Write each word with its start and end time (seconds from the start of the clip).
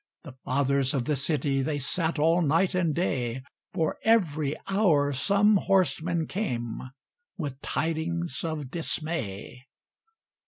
The 0.23 0.33
Fathers 0.43 0.95
of 0.95 1.05
the 1.05 1.15
City, 1.15 1.61
They 1.61 1.77
sat 1.77 2.17
all 2.17 2.41
night 2.41 2.73
and 2.73 2.95
day, 2.95 3.43
For 3.71 3.99
every 4.03 4.55
hour 4.67 5.13
some 5.13 5.57
horseman 5.57 6.25
came 6.25 6.89
With 7.37 7.61
tidings 7.61 8.43
of 8.43 8.71
dismay. 8.71 9.61